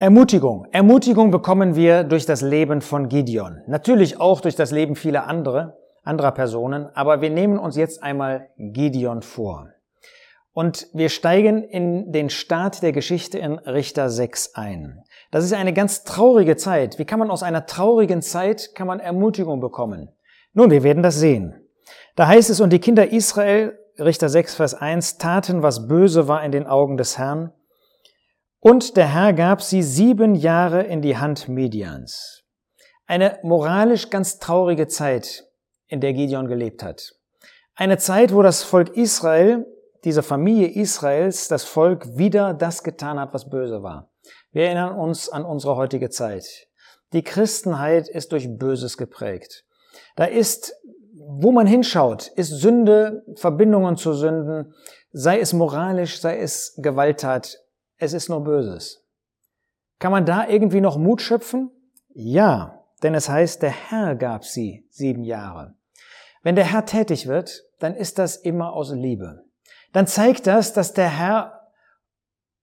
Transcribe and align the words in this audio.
Ermutigung. 0.00 0.68
Ermutigung 0.70 1.32
bekommen 1.32 1.74
wir 1.74 2.04
durch 2.04 2.24
das 2.24 2.40
Leben 2.40 2.82
von 2.82 3.08
Gideon. 3.08 3.62
Natürlich 3.66 4.20
auch 4.20 4.40
durch 4.40 4.54
das 4.54 4.70
Leben 4.70 4.94
vieler 4.94 5.26
andere, 5.26 5.76
anderer 6.04 6.30
Personen, 6.30 6.88
aber 6.94 7.20
wir 7.20 7.30
nehmen 7.30 7.58
uns 7.58 7.74
jetzt 7.74 8.00
einmal 8.00 8.48
Gideon 8.58 9.22
vor. 9.22 9.70
Und 10.52 10.86
wir 10.92 11.08
steigen 11.08 11.64
in 11.64 12.12
den 12.12 12.30
Start 12.30 12.80
der 12.84 12.92
Geschichte 12.92 13.40
in 13.40 13.58
Richter 13.58 14.08
6 14.08 14.54
ein. 14.54 15.02
Das 15.32 15.44
ist 15.44 15.52
eine 15.52 15.72
ganz 15.72 16.04
traurige 16.04 16.54
Zeit. 16.54 17.00
Wie 17.00 17.04
kann 17.04 17.18
man 17.18 17.32
aus 17.32 17.42
einer 17.42 17.66
traurigen 17.66 18.22
Zeit, 18.22 18.76
kann 18.76 18.86
man 18.86 19.00
Ermutigung 19.00 19.58
bekommen? 19.58 20.10
Nun, 20.52 20.70
wir 20.70 20.84
werden 20.84 21.02
das 21.02 21.16
sehen. 21.16 21.56
Da 22.14 22.28
heißt 22.28 22.50
es, 22.50 22.60
und 22.60 22.72
die 22.72 22.78
Kinder 22.78 23.10
Israel, 23.10 23.76
Richter 23.98 24.28
6, 24.28 24.54
Vers 24.54 24.74
1, 24.74 25.18
taten, 25.18 25.64
was 25.64 25.88
böse 25.88 26.28
war 26.28 26.44
in 26.44 26.52
den 26.52 26.68
Augen 26.68 26.98
des 26.98 27.18
Herrn, 27.18 27.52
und 28.60 28.96
der 28.96 29.12
Herr 29.12 29.32
gab 29.32 29.62
sie 29.62 29.82
sieben 29.82 30.34
Jahre 30.34 30.82
in 30.82 31.02
die 31.02 31.16
Hand 31.16 31.48
Medians. 31.48 32.44
Eine 33.06 33.38
moralisch 33.42 34.10
ganz 34.10 34.38
traurige 34.38 34.88
Zeit, 34.88 35.46
in 35.86 36.00
der 36.00 36.12
Gideon 36.12 36.48
gelebt 36.48 36.82
hat. 36.82 37.14
Eine 37.74 37.98
Zeit, 37.98 38.34
wo 38.34 38.42
das 38.42 38.62
Volk 38.62 38.96
Israel, 38.96 39.66
diese 40.04 40.22
Familie 40.22 40.68
Israels, 40.68 41.48
das 41.48 41.64
Volk 41.64 42.18
wieder 42.18 42.52
das 42.54 42.82
getan 42.82 43.18
hat, 43.18 43.32
was 43.32 43.48
böse 43.48 43.82
war. 43.82 44.10
Wir 44.52 44.64
erinnern 44.64 44.96
uns 44.96 45.28
an 45.28 45.44
unsere 45.44 45.76
heutige 45.76 46.10
Zeit. 46.10 46.68
Die 47.12 47.22
Christenheit 47.22 48.08
ist 48.08 48.32
durch 48.32 48.58
Böses 48.58 48.96
geprägt. 48.96 49.64
Da 50.16 50.24
ist, 50.24 50.74
wo 51.14 51.52
man 51.52 51.66
hinschaut, 51.66 52.28
ist 52.28 52.50
Sünde, 52.50 53.24
Verbindungen 53.36 53.96
zu 53.96 54.12
Sünden, 54.12 54.74
sei 55.12 55.40
es 55.40 55.52
moralisch, 55.52 56.20
sei 56.20 56.38
es 56.38 56.74
Gewalttat, 56.76 57.58
es 57.98 58.12
ist 58.12 58.28
nur 58.28 58.42
Böses. 58.42 59.04
Kann 59.98 60.12
man 60.12 60.24
da 60.24 60.48
irgendwie 60.48 60.80
noch 60.80 60.96
Mut 60.96 61.20
schöpfen? 61.20 61.70
Ja, 62.14 62.84
denn 63.02 63.14
es 63.14 63.28
heißt, 63.28 63.62
der 63.62 63.70
Herr 63.70 64.14
gab 64.14 64.44
sie 64.44 64.86
sieben 64.90 65.24
Jahre. 65.24 65.74
Wenn 66.42 66.56
der 66.56 66.64
Herr 66.64 66.84
tätig 66.84 67.26
wird, 67.26 67.64
dann 67.80 67.94
ist 67.94 68.18
das 68.18 68.36
immer 68.36 68.72
aus 68.72 68.92
Liebe. 68.92 69.44
Dann 69.92 70.06
zeigt 70.06 70.46
das, 70.46 70.72
dass 70.72 70.92
der 70.92 71.08
Herr 71.08 71.70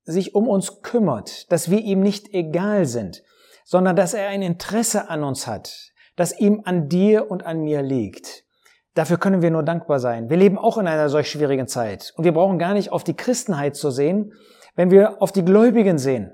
sich 0.04 0.36
um 0.36 0.48
uns 0.48 0.82
kümmert, 0.82 1.52
dass 1.52 1.70
wir 1.70 1.80
ihm 1.80 2.00
nicht 2.00 2.34
egal 2.34 2.86
sind, 2.86 3.24
sondern 3.66 3.96
dass 3.96 4.14
er 4.14 4.30
ein 4.30 4.42
Interesse 4.42 5.10
an 5.10 5.24
uns 5.24 5.48
hat, 5.48 5.92
das 6.16 6.40
ihm 6.40 6.62
an 6.66 6.88
dir 6.88 7.30
und 7.30 7.46
an 7.46 7.62
mir 7.62 7.82
liegt. 7.82 8.46
Dafür 8.94 9.18
können 9.18 9.42
wir 9.42 9.52
nur 9.52 9.64
dankbar 9.64 10.00
sein. 10.00 10.30
Wir 10.30 10.38
leben 10.38 10.58
auch 10.58 10.78
in 10.78 10.88
einer 10.88 11.10
solch 11.10 11.30
schwierigen 11.30 11.68
Zeit 11.68 12.14
und 12.16 12.24
wir 12.24 12.34
brauchen 12.34 12.60
gar 12.60 12.74
nicht 12.74 12.92
auf 12.92 13.04
die 13.04 13.16
Christenheit 13.16 13.76
zu 13.76 13.92
sehen, 13.92 14.34
wenn 14.76 14.92
wir 14.92 15.22
auf 15.22 15.32
die 15.32 15.46
Gläubigen 15.46 15.98
sehen, 15.98 16.32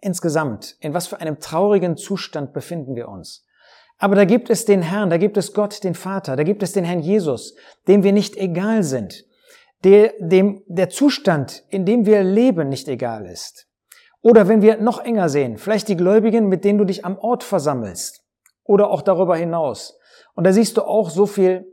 insgesamt, 0.00 0.76
in 0.80 0.94
was 0.94 1.06
für 1.06 1.20
einem 1.20 1.40
traurigen 1.40 1.96
Zustand 1.96 2.52
befinden 2.52 2.94
wir 2.94 3.08
uns. 3.08 3.44
Aber 3.98 4.16
da 4.16 4.24
gibt 4.24 4.50
es 4.50 4.64
den 4.64 4.82
Herrn, 4.82 5.10
da 5.10 5.16
gibt 5.16 5.36
es 5.36 5.52
Gott, 5.52 5.84
den 5.84 5.94
Vater, 5.94 6.34
da 6.34 6.42
gibt 6.42 6.62
es 6.62 6.72
den 6.72 6.84
Herrn 6.84 7.00
Jesus, 7.00 7.54
dem 7.86 8.02
wir 8.02 8.12
nicht 8.12 8.36
egal 8.36 8.82
sind, 8.82 9.24
der, 9.84 10.14
dem 10.18 10.62
der 10.66 10.88
Zustand, 10.88 11.64
in 11.68 11.84
dem 11.84 12.04
wir 12.06 12.24
leben, 12.24 12.68
nicht 12.68 12.88
egal 12.88 13.26
ist. 13.26 13.68
Oder 14.20 14.48
wenn 14.48 14.62
wir 14.62 14.78
noch 14.78 15.04
enger 15.04 15.28
sehen, 15.28 15.58
vielleicht 15.58 15.88
die 15.88 15.96
Gläubigen, 15.96 16.48
mit 16.48 16.64
denen 16.64 16.78
du 16.78 16.84
dich 16.84 17.04
am 17.04 17.18
Ort 17.18 17.42
versammelst 17.42 18.24
oder 18.64 18.90
auch 18.90 19.02
darüber 19.02 19.36
hinaus. 19.36 19.98
Und 20.34 20.44
da 20.44 20.52
siehst 20.52 20.76
du 20.76 20.82
auch 20.82 21.10
so 21.10 21.26
viel 21.26 21.66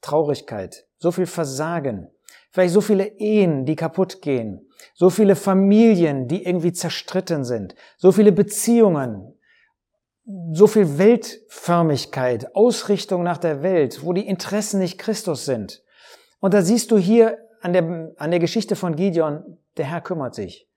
Traurigkeit, 0.00 0.86
so 0.98 1.12
viel 1.12 1.26
Versagen, 1.26 2.10
vielleicht 2.50 2.74
so 2.74 2.80
viele 2.80 3.06
Ehen, 3.18 3.64
die 3.64 3.76
kaputt 3.76 4.22
gehen, 4.22 4.68
so 4.94 5.10
viele 5.10 5.36
Familien, 5.36 6.28
die 6.28 6.44
irgendwie 6.44 6.72
zerstritten 6.72 7.44
sind, 7.44 7.74
so 7.96 8.12
viele 8.12 8.32
Beziehungen, 8.32 9.34
so 10.52 10.66
viel 10.66 10.98
Weltförmigkeit, 10.98 12.54
Ausrichtung 12.54 13.22
nach 13.22 13.38
der 13.38 13.62
Welt, 13.62 14.04
wo 14.04 14.12
die 14.12 14.26
Interessen 14.26 14.80
nicht 14.80 14.98
Christus 14.98 15.44
sind. 15.44 15.82
Und 16.40 16.54
da 16.54 16.62
siehst 16.62 16.90
du 16.90 16.98
hier 16.98 17.38
an 17.60 17.72
der, 17.72 18.12
an 18.16 18.30
der 18.30 18.40
Geschichte 18.40 18.76
von 18.76 18.96
Gideon, 18.96 19.58
der 19.76 19.86
Herr 19.86 20.00
kümmert 20.00 20.34
sich. 20.34 20.68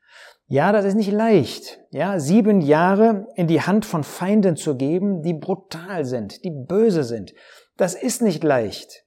Ja, 0.47 0.71
das 0.71 0.85
ist 0.85 0.95
nicht 0.95 1.11
leicht, 1.11 1.79
ja, 1.91 2.19
sieben 2.19 2.61
Jahre 2.61 3.27
in 3.35 3.47
die 3.47 3.61
Hand 3.61 3.85
von 3.85 4.03
Feinden 4.03 4.57
zu 4.57 4.75
geben, 4.75 5.21
die 5.23 5.33
brutal 5.33 6.03
sind, 6.03 6.43
die 6.43 6.51
böse 6.51 7.03
sind. 7.03 7.33
Das 7.77 7.95
ist 7.95 8.21
nicht 8.21 8.43
leicht. 8.43 9.05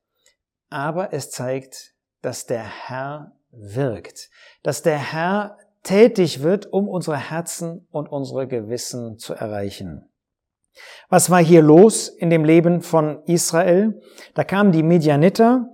Aber 0.71 1.13
es 1.13 1.31
zeigt, 1.31 1.95
dass 2.27 2.45
der 2.45 2.65
Herr 2.65 3.31
wirkt, 3.53 4.31
dass 4.65 4.83
der 4.83 4.99
Herr 4.99 5.59
tätig 5.85 6.43
wird, 6.43 6.67
um 6.73 6.89
unsere 6.89 7.17
Herzen 7.17 7.87
und 7.93 8.09
unsere 8.09 8.49
Gewissen 8.49 9.17
zu 9.17 9.33
erreichen. 9.33 10.11
Was 11.09 11.31
war 11.31 11.41
hier 11.41 11.63
los 11.63 12.09
in 12.09 12.29
dem 12.29 12.45
Leben 12.45 12.83
von 12.83 13.23
Israel? 13.27 14.03
Da 14.35 14.43
kamen 14.43 14.73
die 14.73 14.83
Medianiter 14.83 15.69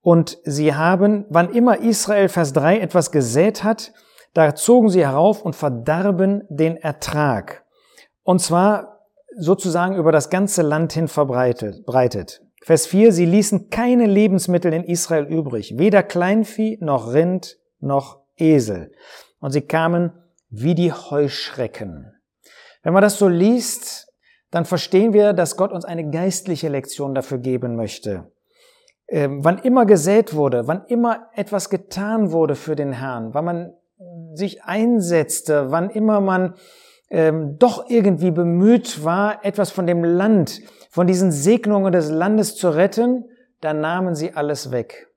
und 0.00 0.38
sie 0.42 0.74
haben, 0.74 1.24
wann 1.28 1.54
immer 1.54 1.78
Israel 1.78 2.28
Vers 2.28 2.52
3 2.52 2.80
etwas 2.80 3.12
gesät 3.12 3.62
hat, 3.62 3.92
da 4.34 4.56
zogen 4.56 4.88
sie 4.88 5.06
herauf 5.06 5.42
und 5.42 5.54
verdarben 5.54 6.42
den 6.48 6.76
Ertrag. 6.76 7.64
Und 8.24 8.40
zwar 8.40 9.06
sozusagen 9.36 9.94
über 9.94 10.10
das 10.10 10.30
ganze 10.30 10.62
Land 10.62 10.94
hin 10.94 11.06
verbreitet. 11.06 12.42
Vers 12.64 12.86
4, 12.86 13.12
sie 13.12 13.26
ließen 13.26 13.70
keine 13.70 14.06
Lebensmittel 14.06 14.72
in 14.72 14.84
Israel 14.84 15.24
übrig, 15.24 15.78
weder 15.78 16.02
Kleinvieh 16.02 16.78
noch 16.80 17.12
Rind 17.12 17.58
noch 17.80 18.20
Esel. 18.36 18.92
Und 19.40 19.50
sie 19.50 19.62
kamen 19.62 20.12
wie 20.48 20.74
die 20.74 20.92
Heuschrecken. 20.92 22.14
Wenn 22.82 22.92
man 22.92 23.02
das 23.02 23.18
so 23.18 23.28
liest, 23.28 24.12
dann 24.50 24.64
verstehen 24.64 25.12
wir, 25.12 25.32
dass 25.32 25.56
Gott 25.56 25.72
uns 25.72 25.84
eine 25.84 26.10
geistliche 26.10 26.68
Lektion 26.68 27.14
dafür 27.14 27.38
geben 27.38 27.74
möchte. 27.74 28.30
Ähm, 29.08 29.44
wann 29.44 29.58
immer 29.58 29.86
gesät 29.86 30.34
wurde, 30.34 30.68
wann 30.68 30.84
immer 30.86 31.28
etwas 31.34 31.70
getan 31.70 32.32
wurde 32.32 32.54
für 32.54 32.76
den 32.76 32.92
Herrn, 32.92 33.34
wann 33.34 33.44
man 33.44 33.72
sich 34.34 34.62
einsetzte, 34.64 35.70
wann 35.70 35.90
immer 35.90 36.20
man 36.20 36.54
ähm, 37.12 37.58
doch 37.58 37.90
irgendwie 37.90 38.30
bemüht 38.30 39.04
war, 39.04 39.44
etwas 39.44 39.70
von 39.70 39.86
dem 39.86 40.02
Land, 40.02 40.62
von 40.90 41.06
diesen 41.06 41.30
Segnungen 41.30 41.92
des 41.92 42.10
Landes 42.10 42.56
zu 42.56 42.70
retten, 42.70 43.28
dann 43.60 43.80
nahmen 43.80 44.14
sie 44.14 44.32
alles 44.32 44.70
weg. 44.70 45.08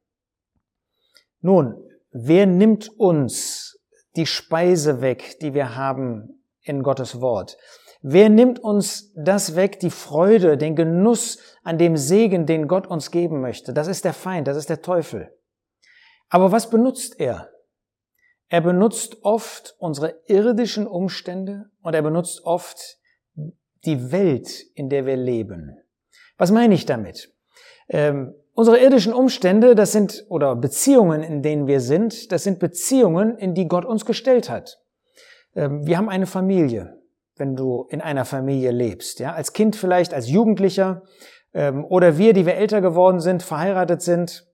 Nun, 1.40 1.82
wer 2.12 2.48
nimmt 2.48 2.90
uns 3.00 3.80
die 4.18 4.26
Speise 4.26 5.00
weg, 5.00 5.40
die 5.42 5.54
wir 5.54 5.78
haben 5.78 6.44
in 6.64 6.84
Gottes 6.84 7.22
Wort? 7.22 7.58
Wer 8.02 8.30
nimmt 8.30 8.60
uns 8.60 9.14
das 9.16 9.56
weg, 9.56 9.80
die 9.80 9.90
Freude, 9.90 10.58
den 10.58 10.76
Genuss 10.76 11.40
an 11.64 11.78
dem 11.78 11.96
Segen, 11.96 12.46
den 12.46 12.68
Gott 12.68 12.88
uns 12.88 13.10
geben 13.10 13.40
möchte? 13.40 13.74
Das 13.74 13.88
ist 13.88 14.04
der 14.04 14.14
Feind, 14.14 14.50
das 14.50 14.58
ist 14.58 14.70
der 14.70 14.82
Teufel. 14.82 15.32
Aber 16.28 16.52
was 16.52 16.70
benutzt 16.70 17.22
er? 17.22 17.50
Er 18.56 18.62
benutzt 18.62 19.18
oft 19.24 19.76
unsere 19.80 20.16
irdischen 20.28 20.88
Umstände 20.88 21.66
und 21.82 21.94
er 21.94 22.02
benutzt 22.02 22.46
oft 22.46 23.00
die 23.84 24.14
Welt, 24.14 24.64
in 24.76 24.88
der 24.88 25.06
wir 25.06 25.18
leben. 25.18 25.78
Was 26.38 26.52
meine 26.52 26.74
ich 26.74 26.86
damit? 26.86 27.34
Ähm, 27.90 28.34
unsere 28.54 28.80
irdischen 28.80 29.12
Umstände, 29.12 29.76
das 29.76 29.92
sind, 29.92 30.26
oder 30.30 30.56
Beziehungen, 30.56 31.22
in 31.22 31.42
denen 31.42 31.68
wir 31.68 31.82
sind, 31.82 32.32
das 32.32 32.46
sind 32.46 32.60
Beziehungen, 32.60 33.38
in 33.38 33.56
die 33.56 33.68
Gott 33.68 33.84
uns 33.84 34.06
gestellt 34.06 34.50
hat. 34.50 34.80
Ähm, 35.54 35.86
wir 35.86 35.98
haben 35.98 36.08
eine 36.08 36.26
Familie 36.26 37.02
wenn 37.38 37.56
du 37.56 37.86
in 37.90 38.00
einer 38.02 38.26
Familie 38.26 38.72
lebst. 38.72 39.20
Ja, 39.20 39.34
als 39.34 39.52
Kind 39.52 39.76
vielleicht, 39.76 40.14
als 40.14 40.30
Jugendlicher 40.30 41.04
ähm, 41.54 41.84
oder 41.84 42.18
wir, 42.18 42.32
die 42.32 42.46
wir 42.46 42.56
älter 42.56 42.80
geworden 42.80 43.20
sind, 43.20 43.44
verheiratet 43.44 44.02
sind. 44.02 44.48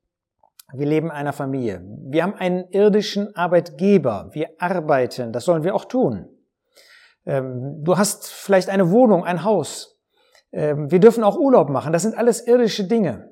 Wir 0.74 0.86
leben 0.86 1.08
in 1.08 1.14
einer 1.14 1.34
Familie. 1.34 1.82
Wir 2.09 2.24
haben 2.24 2.36
einen 2.36 2.70
irdischen 2.72 3.36
Arbeitgeber. 3.36 4.29
Wir 4.32 4.50
arbeiten. 4.59 5.32
Das 5.32 5.46
sollen 5.46 5.64
wir 5.64 5.76
auch 5.76 5.85
tun. 5.85 6.28
Ähm, 7.26 7.84
du 7.84 7.97
hast 7.97 8.32
vielleicht 8.32 8.70
eine 8.70 8.91
Wohnung, 8.91 9.23
ein 9.23 9.44
Haus. 9.44 10.00
Ähm, 10.52 10.91
wir 10.91 11.00
dürfen 11.00 11.23
auch 11.23 11.38
Urlaub 11.38 11.70
machen. 11.70 11.94
Das 11.94 12.03
sind 12.03 12.18
alles 12.18 12.46
irdische 12.47 12.85
Dinge. 12.85 13.29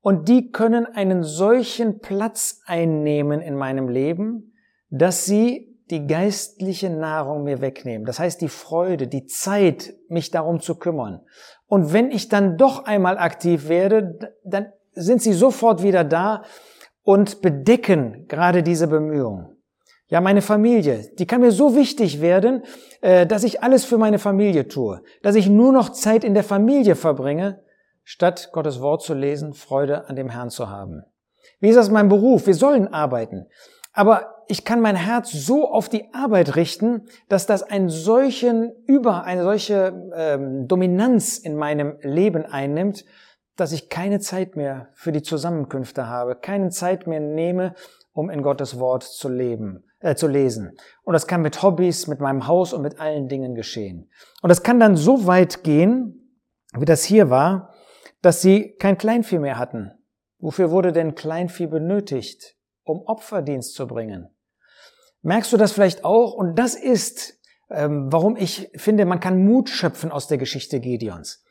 Und 0.00 0.28
die 0.28 0.50
können 0.50 0.86
einen 0.86 1.22
solchen 1.22 2.00
Platz 2.00 2.60
einnehmen 2.66 3.40
in 3.40 3.56
meinem 3.56 3.88
Leben, 3.88 4.52
dass 4.90 5.24
sie 5.24 5.74
die 5.90 6.06
geistliche 6.06 6.90
Nahrung 6.90 7.44
mir 7.44 7.60
wegnehmen. 7.60 8.06
Das 8.06 8.18
heißt, 8.18 8.40
die 8.40 8.48
Freude, 8.48 9.06
die 9.06 9.26
Zeit, 9.26 9.94
mich 10.08 10.30
darum 10.30 10.60
zu 10.60 10.76
kümmern. 10.76 11.20
Und 11.66 11.92
wenn 11.92 12.10
ich 12.10 12.28
dann 12.28 12.56
doch 12.56 12.84
einmal 12.84 13.18
aktiv 13.18 13.68
werde, 13.68 14.18
dann 14.44 14.72
sind 14.94 15.22
sie 15.22 15.32
sofort 15.32 15.82
wieder 15.82 16.04
da 16.04 16.42
und 17.02 17.42
bedecken 17.42 18.26
gerade 18.28 18.62
diese 18.62 18.88
Bemühungen. 18.88 19.54
Ja, 20.08 20.20
meine 20.20 20.42
Familie, 20.42 21.10
die 21.18 21.26
kann 21.26 21.40
mir 21.40 21.50
so 21.50 21.74
wichtig 21.74 22.20
werden, 22.20 22.62
äh, 23.00 23.26
dass 23.26 23.42
ich 23.42 23.62
alles 23.62 23.84
für 23.84 23.98
meine 23.98 24.18
Familie 24.18 24.68
tue, 24.68 25.02
dass 25.22 25.34
ich 25.34 25.48
nur 25.48 25.72
noch 25.72 25.90
Zeit 25.90 26.24
in 26.24 26.34
der 26.34 26.44
Familie 26.44 26.94
verbringe, 26.94 27.62
statt 28.04 28.50
Gottes 28.52 28.80
Wort 28.80 29.02
zu 29.02 29.14
lesen, 29.14 29.54
Freude 29.54 30.08
an 30.08 30.16
dem 30.16 30.28
Herrn 30.28 30.50
zu 30.50 30.68
haben. 30.68 31.04
Wie 31.58 31.68
ist 31.68 31.76
das 31.76 31.90
mein 31.90 32.08
Beruf? 32.08 32.46
Wir 32.46 32.54
sollen 32.54 32.92
arbeiten. 32.92 33.46
Aber 33.94 34.34
ich 34.48 34.64
kann 34.64 34.80
mein 34.80 34.96
Herz 34.96 35.30
so 35.30 35.70
auf 35.70 35.88
die 35.88 36.12
Arbeit 36.12 36.56
richten, 36.56 37.06
dass 37.28 37.46
das 37.46 37.62
einen 37.62 37.88
solchen 37.88 38.72
über 38.86 39.24
eine 39.24 39.44
solche 39.44 40.10
ähm, 40.14 40.68
Dominanz 40.68 41.38
in 41.38 41.56
meinem 41.56 41.96
Leben 42.02 42.44
einnimmt, 42.44 43.04
dass 43.56 43.72
ich 43.72 43.88
keine 43.88 44.20
Zeit 44.20 44.56
mehr 44.56 44.88
für 44.94 45.12
die 45.12 45.22
Zusammenkünfte 45.22 46.08
habe, 46.08 46.34
keine 46.34 46.70
Zeit 46.70 47.06
mehr 47.06 47.20
nehme, 47.20 47.74
um 48.12 48.30
in 48.30 48.42
Gottes 48.42 48.78
Wort 48.78 49.02
zu 49.02 49.28
leben, 49.28 49.84
äh, 50.00 50.14
zu 50.14 50.26
lesen. 50.26 50.76
Und 51.02 51.12
das 51.12 51.26
kann 51.26 51.42
mit 51.42 51.62
Hobbys, 51.62 52.06
mit 52.06 52.20
meinem 52.20 52.46
Haus 52.46 52.72
und 52.72 52.82
mit 52.82 53.00
allen 53.00 53.28
Dingen 53.28 53.54
geschehen. 53.54 54.10
Und 54.42 54.48
das 54.48 54.62
kann 54.62 54.80
dann 54.80 54.96
so 54.96 55.26
weit 55.26 55.62
gehen, 55.62 56.38
wie 56.76 56.84
das 56.84 57.04
hier 57.04 57.30
war, 57.30 57.74
dass 58.22 58.42
sie 58.42 58.74
kein 58.78 58.98
Kleinvieh 58.98 59.38
mehr 59.38 59.58
hatten. 59.58 59.92
Wofür 60.38 60.70
wurde 60.70 60.92
denn 60.92 61.14
Kleinvieh 61.14 61.66
benötigt? 61.66 62.56
Um 62.82 63.02
Opferdienst 63.06 63.74
zu 63.74 63.86
bringen. 63.86 64.28
Merkst 65.22 65.52
du 65.52 65.56
das 65.56 65.72
vielleicht 65.72 66.04
auch? 66.04 66.34
Und 66.34 66.58
das 66.58 66.74
ist, 66.74 67.40
ähm, 67.70 68.12
warum 68.12 68.36
ich 68.36 68.70
finde, 68.76 69.06
man 69.06 69.20
kann 69.20 69.42
Mut 69.42 69.70
schöpfen 69.70 70.12
aus 70.12 70.26
der 70.28 70.36
Geschichte 70.36 70.80
Gideons 70.80 71.43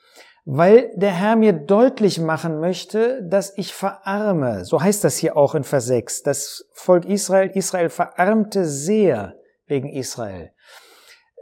weil 0.45 0.91
der 0.95 1.11
Herr 1.11 1.35
mir 1.35 1.53
deutlich 1.53 2.19
machen 2.19 2.59
möchte, 2.59 3.23
dass 3.23 3.57
ich 3.57 3.73
verarme. 3.73 4.65
So 4.65 4.81
heißt 4.81 5.03
das 5.03 5.17
hier 5.17 5.37
auch 5.37 5.55
in 5.55 5.63
Vers 5.63 5.85
6. 5.85 6.23
Das 6.23 6.65
Volk 6.73 7.05
Israel, 7.05 7.51
Israel 7.53 7.89
verarmte 7.89 8.65
sehr 8.65 9.35
wegen 9.67 9.89
Israel. 9.89 10.51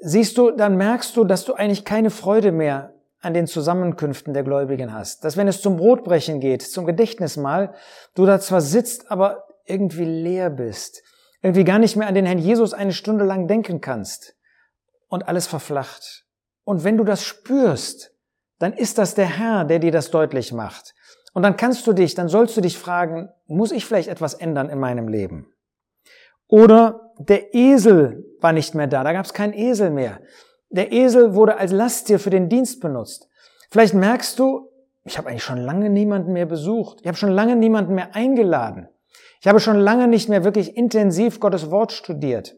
Siehst 0.01 0.38
du, 0.38 0.51
dann 0.51 0.77
merkst 0.77 1.15
du, 1.18 1.24
dass 1.24 1.45
du 1.45 1.53
eigentlich 1.53 1.86
keine 1.86 2.12
Freude 2.12 2.51
mehr 2.51 2.94
an 3.21 3.33
den 3.33 3.48
Zusammenkünften 3.48 4.33
der 4.33 4.44
Gläubigen 4.44 4.94
hast. 4.94 5.24
Dass 5.24 5.38
wenn 5.38 5.48
es 5.48 5.62
zum 5.62 5.77
Brotbrechen 5.77 6.39
geht, 6.39 6.63
zum 6.63 6.86
Gedächtnismahl, 6.86 7.74
du 8.15 8.25
da 8.25 8.39
zwar 8.39 8.62
sitzt, 8.62 9.12
aber 9.12 9.45
irgendwie 9.65 10.06
leer 10.06 10.50
bist. 10.50 11.03
Irgendwie 11.42 11.63
gar 11.63 11.80
nicht 11.80 11.95
mehr 11.95 12.07
an 12.07 12.15
den 12.15 12.25
Herrn 12.25 12.39
Jesus 12.39 12.74
eine 12.74 12.94
Stunde 12.94 13.25
lang 13.25 13.48
denken 13.48 13.81
kannst. 13.81 14.36
Und 15.07 15.27
alles 15.27 15.45
verflacht. 15.45 16.25
Und 16.63 16.83
wenn 16.83 16.98
du 16.98 17.03
das 17.03 17.24
spürst, 17.24 18.12
dann 18.61 18.73
ist 18.73 18.97
das 18.97 19.15
der 19.15 19.25
Herr, 19.25 19.65
der 19.65 19.79
dir 19.79 19.91
das 19.91 20.11
deutlich 20.11 20.53
macht. 20.53 20.93
Und 21.33 21.43
dann 21.43 21.57
kannst 21.57 21.87
du 21.87 21.93
dich, 21.93 22.13
dann 22.13 22.27
sollst 22.27 22.55
du 22.55 22.61
dich 22.61 22.77
fragen, 22.77 23.29
muss 23.47 23.71
ich 23.71 23.85
vielleicht 23.85 24.09
etwas 24.09 24.33
ändern 24.33 24.69
in 24.69 24.79
meinem 24.79 25.07
Leben? 25.07 25.51
Oder 26.47 27.13
der 27.17 27.55
Esel 27.55 28.25
war 28.39 28.53
nicht 28.53 28.75
mehr 28.75 28.87
da, 28.87 29.03
da 29.03 29.13
gab 29.13 29.25
es 29.25 29.33
keinen 29.33 29.53
Esel 29.53 29.89
mehr. 29.89 30.19
Der 30.69 30.91
Esel 30.91 31.33
wurde 31.33 31.57
als 31.57 31.71
Lasttier 31.71 32.19
für 32.19 32.29
den 32.29 32.49
Dienst 32.49 32.81
benutzt. 32.81 33.29
Vielleicht 33.71 33.93
merkst 33.93 34.37
du, 34.37 34.69
ich 35.05 35.17
habe 35.17 35.29
eigentlich 35.29 35.43
schon 35.43 35.57
lange 35.57 35.89
niemanden 35.89 36.33
mehr 36.33 36.45
besucht. 36.45 36.99
Ich 37.01 37.07
habe 37.07 37.17
schon 37.17 37.31
lange 37.31 37.55
niemanden 37.55 37.95
mehr 37.95 38.15
eingeladen. 38.15 38.89
Ich 39.39 39.47
habe 39.47 39.59
schon 39.59 39.79
lange 39.79 40.07
nicht 40.07 40.29
mehr 40.29 40.43
wirklich 40.43 40.77
intensiv 40.77 41.39
Gottes 41.39 41.71
Wort 41.71 41.91
studiert. 41.93 42.55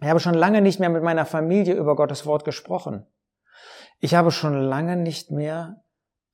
Ich 0.00 0.08
habe 0.08 0.20
schon 0.20 0.34
lange 0.34 0.60
nicht 0.60 0.78
mehr 0.78 0.90
mit 0.90 1.02
meiner 1.02 1.26
Familie 1.26 1.74
über 1.74 1.96
Gottes 1.96 2.24
Wort 2.24 2.44
gesprochen. 2.44 3.06
Ich 4.00 4.14
habe 4.14 4.30
schon 4.30 4.54
lange 4.54 4.96
nicht 4.96 5.30
mehr 5.30 5.84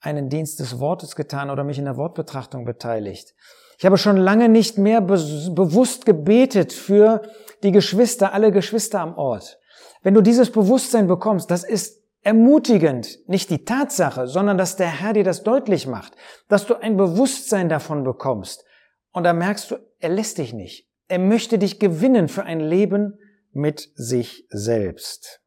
einen 0.00 0.28
Dienst 0.28 0.60
des 0.60 0.78
Wortes 0.78 1.16
getan 1.16 1.50
oder 1.50 1.64
mich 1.64 1.78
in 1.78 1.84
der 1.84 1.96
Wortbetrachtung 1.96 2.64
beteiligt. 2.64 3.34
Ich 3.78 3.84
habe 3.84 3.98
schon 3.98 4.16
lange 4.16 4.48
nicht 4.48 4.78
mehr 4.78 5.00
be 5.00 5.16
bewusst 5.54 6.06
gebetet 6.06 6.72
für 6.72 7.22
die 7.62 7.72
Geschwister, 7.72 8.32
alle 8.32 8.52
Geschwister 8.52 9.00
am 9.00 9.18
Ort. 9.18 9.58
Wenn 10.02 10.14
du 10.14 10.20
dieses 10.20 10.50
Bewusstsein 10.50 11.08
bekommst, 11.08 11.50
das 11.50 11.64
ist 11.64 12.02
ermutigend, 12.22 13.18
nicht 13.28 13.50
die 13.50 13.64
Tatsache, 13.64 14.26
sondern 14.26 14.56
dass 14.58 14.76
der 14.76 14.88
Herr 14.88 15.12
dir 15.12 15.24
das 15.24 15.42
deutlich 15.42 15.86
macht, 15.86 16.14
dass 16.48 16.66
du 16.66 16.74
ein 16.74 16.96
Bewusstsein 16.96 17.68
davon 17.68 18.04
bekommst. 18.04 18.64
Und 19.12 19.24
da 19.24 19.32
merkst 19.32 19.70
du, 19.70 19.76
er 19.98 20.10
lässt 20.10 20.38
dich 20.38 20.52
nicht. 20.52 20.88
Er 21.08 21.18
möchte 21.18 21.58
dich 21.58 21.78
gewinnen 21.78 22.28
für 22.28 22.44
ein 22.44 22.60
Leben 22.60 23.18
mit 23.52 23.90
sich 23.94 24.46
selbst. 24.50 25.40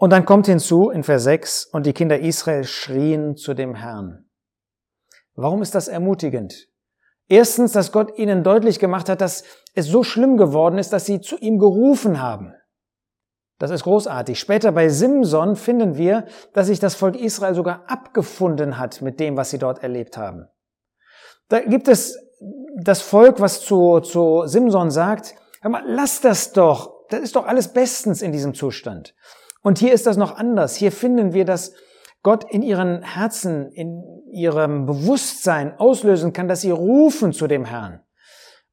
Und 0.00 0.14
dann 0.14 0.24
kommt 0.24 0.46
hinzu 0.46 0.88
in 0.88 1.02
Vers 1.02 1.24
6, 1.24 1.66
und 1.66 1.84
die 1.84 1.92
Kinder 1.92 2.18
Israel 2.18 2.64
schrien 2.64 3.36
zu 3.36 3.52
dem 3.52 3.74
Herrn. 3.74 4.24
Warum 5.34 5.60
ist 5.60 5.74
das 5.74 5.88
ermutigend? 5.88 6.68
Erstens, 7.28 7.72
dass 7.72 7.92
Gott 7.92 8.18
ihnen 8.18 8.42
deutlich 8.42 8.78
gemacht 8.78 9.10
hat, 9.10 9.20
dass 9.20 9.44
es 9.74 9.86
so 9.86 10.02
schlimm 10.02 10.38
geworden 10.38 10.78
ist, 10.78 10.94
dass 10.94 11.04
sie 11.04 11.20
zu 11.20 11.36
ihm 11.36 11.58
gerufen 11.58 12.22
haben. 12.22 12.54
Das 13.58 13.70
ist 13.70 13.82
großartig. 13.82 14.40
Später 14.40 14.72
bei 14.72 14.88
Simson 14.88 15.54
finden 15.54 15.98
wir, 15.98 16.24
dass 16.54 16.68
sich 16.68 16.80
das 16.80 16.94
Volk 16.94 17.14
Israel 17.14 17.54
sogar 17.54 17.84
abgefunden 17.86 18.78
hat 18.78 19.02
mit 19.02 19.20
dem, 19.20 19.36
was 19.36 19.50
sie 19.50 19.58
dort 19.58 19.82
erlebt 19.82 20.16
haben. 20.16 20.48
Da 21.50 21.60
gibt 21.60 21.88
es 21.88 22.18
das 22.82 23.02
Volk, 23.02 23.38
was 23.38 23.60
zu, 23.60 24.00
zu 24.00 24.44
Simson 24.46 24.90
sagt, 24.90 25.34
hör 25.60 25.70
mal, 25.70 25.84
lass 25.86 26.22
das 26.22 26.54
doch. 26.54 27.06
Das 27.10 27.20
ist 27.20 27.36
doch 27.36 27.46
alles 27.46 27.68
bestens 27.68 28.22
in 28.22 28.32
diesem 28.32 28.54
Zustand. 28.54 29.14
Und 29.62 29.78
hier 29.78 29.92
ist 29.92 30.06
das 30.06 30.16
noch 30.16 30.36
anders. 30.36 30.76
Hier 30.76 30.92
finden 30.92 31.32
wir, 31.32 31.44
dass 31.44 31.74
Gott 32.22 32.50
in 32.50 32.62
ihren 32.62 33.02
Herzen, 33.02 33.70
in 33.72 34.02
ihrem 34.30 34.86
Bewusstsein 34.86 35.78
auslösen 35.78 36.32
kann, 36.32 36.48
dass 36.48 36.60
sie 36.60 36.70
rufen 36.70 37.32
zu 37.32 37.46
dem 37.46 37.64
Herrn. 37.64 38.00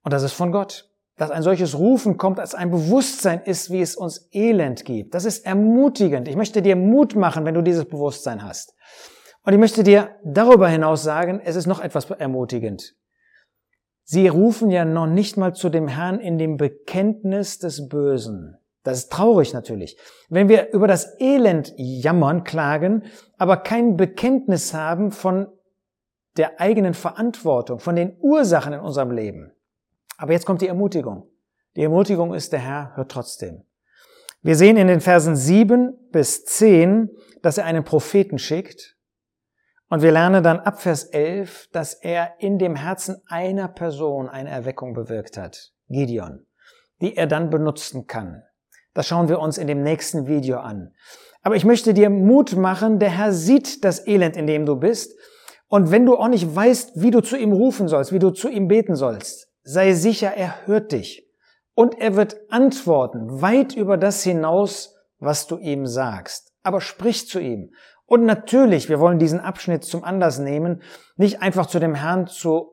Und 0.03 0.13
das 0.13 0.23
ist 0.23 0.33
von 0.33 0.51
Gott. 0.51 0.89
Dass 1.17 1.31
ein 1.31 1.41
solches 1.41 1.77
Rufen 1.79 2.17
kommt, 2.17 2.39
als 2.39 2.53
ein 2.53 2.69
Bewusstsein 2.69 3.41
ist, 3.41 3.71
wie 3.71 3.81
es 3.81 3.95
uns 3.95 4.29
Elend 4.31 4.85
gibt. 4.85 5.15
Das 5.15 5.25
ist 5.25 5.45
ermutigend. 5.45 6.27
Ich 6.27 6.35
möchte 6.35 6.61
dir 6.61 6.75
Mut 6.75 7.15
machen, 7.15 7.43
wenn 7.43 7.55
du 7.55 7.63
dieses 7.63 7.85
Bewusstsein 7.85 8.43
hast. 8.43 8.75
Und 9.43 9.53
ich 9.53 9.59
möchte 9.59 9.83
dir 9.83 10.11
darüber 10.23 10.67
hinaus 10.67 11.03
sagen, 11.03 11.41
es 11.43 11.55
ist 11.55 11.65
noch 11.65 11.79
etwas 11.79 12.09
ermutigend. 12.11 12.95
Sie 14.03 14.27
rufen 14.27 14.69
ja 14.69 14.85
noch 14.85 15.07
nicht 15.07 15.37
mal 15.37 15.53
zu 15.53 15.69
dem 15.69 15.87
Herrn 15.87 16.19
in 16.19 16.37
dem 16.37 16.57
Bekenntnis 16.57 17.57
des 17.57 17.87
Bösen. 17.89 18.57
Das 18.87 18.99
ist 18.99 19.11
traurig 19.11 19.53
natürlich. 19.53 19.97
Wenn 20.29 20.47
wir 20.47 20.71
über 20.71 20.87
das 20.87 21.19
Elend 21.19 21.73
jammern, 21.75 22.45
klagen, 22.45 23.03
aber 23.37 23.57
kein 23.57 23.97
Bekenntnis 23.97 24.73
haben 24.73 25.11
von 25.11 25.47
der 26.37 26.61
eigenen 26.61 26.93
Verantwortung, 26.93 27.79
von 27.79 27.97
den 27.97 28.15
Ursachen 28.21 28.71
in 28.71 28.79
unserem 28.79 29.11
Leben. 29.11 29.51
Aber 30.17 30.31
jetzt 30.31 30.45
kommt 30.45 30.61
die 30.61 30.69
Ermutigung. 30.69 31.27
Die 31.75 31.83
Ermutigung 31.83 32.33
ist, 32.33 32.53
der 32.53 32.61
Herr 32.61 32.95
hört 32.95 33.11
trotzdem. 33.11 33.65
Wir 34.41 34.55
sehen 34.55 34.77
in 34.77 34.87
den 34.87 35.01
Versen 35.01 35.35
7 35.35 36.09
bis 36.13 36.45
10, 36.45 37.09
dass 37.41 37.57
er 37.57 37.65
einen 37.65 37.83
Propheten 37.83 38.39
schickt. 38.39 38.95
Und 39.89 40.01
wir 40.01 40.13
lernen 40.13 40.43
dann 40.43 40.61
ab 40.61 40.81
Vers 40.81 41.03
11, 41.03 41.67
dass 41.73 41.93
er 41.93 42.35
in 42.39 42.57
dem 42.57 42.77
Herzen 42.77 43.21
einer 43.27 43.67
Person 43.67 44.29
eine 44.29 44.49
Erweckung 44.49 44.93
bewirkt 44.93 45.35
hat, 45.35 45.73
Gideon, 45.89 46.45
die 47.01 47.17
er 47.17 47.27
dann 47.27 47.49
benutzen 47.49 48.07
kann. 48.07 48.43
Das 48.97 49.05
schauen 49.05 49.29
wir 49.29 49.37
uns 49.37 49.59
in 49.59 49.67
dem 49.67 49.83
nächsten 49.83 50.25
Video 50.25 50.57
an. 50.57 50.91
Aber 51.43 51.55
ich 51.55 51.65
möchte 51.65 51.93
dir 51.93 52.09
Mut 52.09 52.55
machen, 52.55 52.97
der 52.97 53.11
Herr 53.11 53.31
sieht 53.31 53.83
das 53.83 54.07
Elend, 54.07 54.35
in 54.35 54.47
dem 54.47 54.65
du 54.65 54.75
bist. 54.75 55.15
Und 55.67 55.91
wenn 55.91 56.03
du 56.03 56.17
auch 56.17 56.29
nicht 56.29 56.55
weißt, 56.55 56.93
wie 56.99 57.11
du 57.11 57.21
zu 57.21 57.37
ihm 57.37 57.51
rufen 57.51 57.87
sollst, 57.87 58.11
wie 58.11 58.17
du 58.17 58.31
zu 58.31 58.49
ihm 58.49 58.67
beten 58.67 58.95
sollst, 58.95 59.49
sei 59.61 59.93
sicher, 59.93 60.33
er 60.35 60.65
hört 60.65 60.93
dich. 60.93 61.29
Und 61.75 62.01
er 62.01 62.15
wird 62.15 62.37
antworten, 62.49 63.39
weit 63.39 63.75
über 63.75 63.97
das 63.97 64.23
hinaus, 64.23 64.95
was 65.19 65.45
du 65.45 65.59
ihm 65.59 65.85
sagst. 65.85 66.53
Aber 66.63 66.81
sprich 66.81 67.27
zu 67.27 67.39
ihm. 67.39 67.75
Und 68.07 68.25
natürlich, 68.25 68.89
wir 68.89 68.99
wollen 68.99 69.19
diesen 69.19 69.39
Abschnitt 69.39 69.83
zum 69.83 70.03
Anlass 70.03 70.39
nehmen, 70.39 70.81
nicht 71.17 71.43
einfach 71.43 71.67
zu 71.67 71.77
dem 71.77 71.93
Herrn 71.93 72.25
zu 72.25 72.71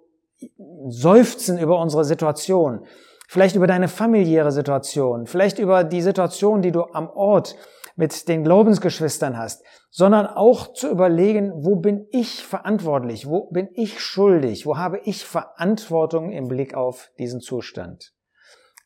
seufzen 0.89 1.59
über 1.59 1.79
unsere 1.79 2.07
Situation, 2.07 2.87
vielleicht 3.35 3.57
über 3.57 3.67
deine 3.67 3.89
familiäre 3.89 4.53
Situation, 4.53 5.27
vielleicht 5.27 5.59
über 5.59 5.83
die 5.83 6.03
Situation, 6.03 6.63
die 6.63 6.71
du 6.71 6.85
am 6.93 7.11
Ort 7.11 7.57
mit 7.97 8.29
den 8.29 8.45
Glaubensgeschwistern 8.45 9.37
hast, 9.37 9.65
sondern 9.91 10.29
auch 10.29 10.73
zu 10.73 10.89
überlegen, 10.89 11.53
wo 11.57 11.75
bin 11.75 12.07
ich 12.13 12.45
verantwortlich, 12.45 13.27
wo 13.27 13.51
bin 13.51 13.71
ich 13.75 13.99
schuldig, 13.99 14.67
wo 14.67 14.77
habe 14.77 15.01
ich 15.03 15.25
Verantwortung 15.25 16.31
im 16.31 16.47
Blick 16.47 16.75
auf 16.75 17.11
diesen 17.19 17.41
Zustand. 17.41 18.13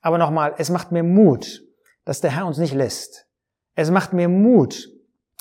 Aber 0.00 0.16
nochmal, 0.16 0.54
es 0.56 0.70
macht 0.70 0.92
mir 0.92 1.02
Mut, 1.02 1.62
dass 2.06 2.22
der 2.22 2.34
Herr 2.34 2.46
uns 2.46 2.56
nicht 2.56 2.72
lässt. 2.72 3.26
Es 3.74 3.90
macht 3.90 4.14
mir 4.14 4.30
Mut, 4.30 4.88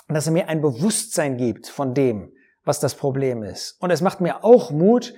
dass 0.10 0.28
er 0.28 0.34
mir 0.34 0.50
ein 0.50 0.60
Bewusstsein 0.60 1.38
gibt 1.38 1.68
von 1.68 1.94
dem, 1.94 2.34
was 2.66 2.82
das 2.82 2.94
Problem 2.94 3.42
ist. 3.42 3.78
Und 3.80 3.90
es 3.90 4.02
macht 4.02 4.20
mir 4.20 4.44
auch 4.44 4.70
Mut, 4.70 5.14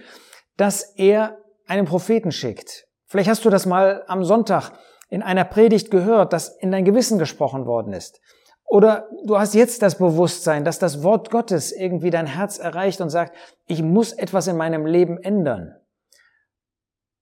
dass 0.57 0.93
er 0.95 1.39
einen 1.65 1.87
Propheten 1.87 2.31
schickt, 2.31 2.85
Vielleicht 3.09 3.29
hast 3.29 3.43
du 3.43 3.49
das 3.49 3.65
mal 3.65 4.03
am 4.07 4.23
Sonntag 4.23 4.71
in 5.09 5.23
einer 5.23 5.43
Predigt 5.43 5.89
gehört, 5.89 6.31
dass 6.31 6.49
in 6.57 6.71
dein 6.71 6.85
Gewissen 6.85 7.17
gesprochen 7.17 7.65
worden 7.65 7.91
ist. 7.91 8.21
Oder 8.65 9.09
du 9.25 9.39
hast 9.39 9.55
jetzt 9.55 9.81
das 9.81 9.97
Bewusstsein, 9.97 10.63
dass 10.63 10.77
das 10.77 11.01
Wort 11.01 11.31
Gottes 11.31 11.71
irgendwie 11.71 12.11
dein 12.11 12.27
Herz 12.27 12.59
erreicht 12.59 13.01
und 13.01 13.09
sagt, 13.09 13.35
ich 13.65 13.81
muss 13.81 14.13
etwas 14.13 14.45
in 14.45 14.57
meinem 14.57 14.85
Leben 14.85 15.17
ändern. 15.17 15.75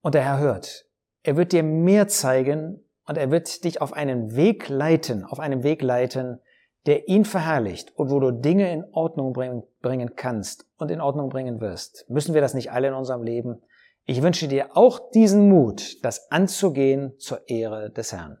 Und 0.02 0.14
der 0.14 0.24
Herr 0.24 0.38
hört. 0.38 0.84
Er 1.22 1.38
wird 1.38 1.52
dir 1.52 1.62
mehr 1.62 2.06
zeigen 2.06 2.84
und 3.06 3.16
er 3.16 3.30
wird 3.30 3.64
dich 3.64 3.80
auf 3.80 3.94
einen 3.94 4.36
Weg 4.36 4.68
leiten, 4.68 5.24
auf 5.24 5.40
einen 5.40 5.62
Weg 5.62 5.80
leiten, 5.80 6.40
der 6.84 7.08
ihn 7.08 7.24
verherrlicht 7.24 7.96
und 7.96 8.10
wo 8.10 8.20
du 8.20 8.30
Dinge 8.30 8.70
in 8.70 8.84
Ordnung 8.92 9.32
bringen, 9.32 10.16
kannst 10.16 10.66
und 10.76 10.90
in 10.90 11.00
Ordnung 11.00 11.30
bringen 11.30 11.62
wirst. 11.62 12.04
Müssen 12.10 12.34
wir 12.34 12.42
das 12.42 12.52
nicht 12.52 12.72
alle 12.72 12.88
in 12.88 12.94
unserem 12.94 13.22
Leben? 13.22 13.62
Ich 14.10 14.22
wünsche 14.22 14.48
dir 14.48 14.74
auch 14.74 15.10
diesen 15.10 15.50
Mut, 15.50 16.02
das 16.02 16.30
anzugehen 16.30 17.12
zur 17.18 17.46
Ehre 17.46 17.90
des 17.90 18.14
Herrn. 18.14 18.38